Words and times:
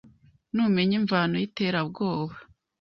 numenya 0.53 0.93
imvano 0.99 1.35
y’iterabwoba, 1.37 2.35